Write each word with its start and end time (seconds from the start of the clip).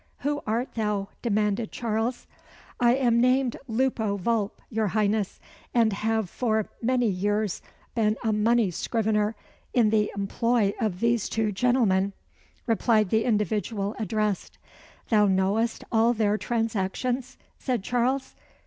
"Who 0.21 0.41
art 0.47 0.73
thou?" 0.73 1.09
demanded 1.21 1.71
Charles. 1.71 2.25
"I 2.79 2.95
am 2.95 3.21
named 3.21 3.55
Lupo 3.67 4.17
Vulp, 4.17 4.59
your 4.71 4.87
Highness, 4.87 5.39
and 5.75 5.93
have 5.93 6.27
for 6.27 6.67
many 6.81 7.05
years 7.07 7.61
been 7.93 8.17
a 8.23 8.33
money 8.33 8.71
scrivener 8.71 9.35
in 9.75 9.91
the 9.91 10.11
employ 10.15 10.73
of 10.81 11.01
these 11.01 11.29
two 11.29 11.51
gentlemen," 11.51 12.13
replied 12.65 13.11
the 13.11 13.25
individual 13.25 13.93
addressed. 13.99 14.57
"Thou 15.09 15.27
knowest 15.27 15.83
all 15.91 16.13
their 16.13 16.35
transactions?" 16.35 17.37
said 17.59 17.83
Charles. 17.83 18.33